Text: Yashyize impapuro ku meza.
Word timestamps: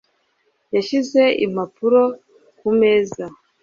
Yashyize 0.75 1.21
impapuro 1.45 2.01
ku 2.59 2.69
meza. 2.79 3.25